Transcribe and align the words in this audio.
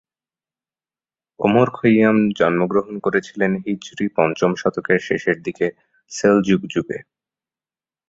Omar 1.39 1.67
Khayyam 1.73 2.17
জন্ম 2.39 2.61
গ্রহণ 2.67 2.95
করেছিলেন 2.99 3.51
হিজরী 3.63 4.07
পঞ্চম 4.17 4.51
শতকের 4.55 4.99
শেষের 4.99 5.37
দিকে 5.43 5.67
সেলজুক 6.11 6.61
যুগে। 6.73 6.99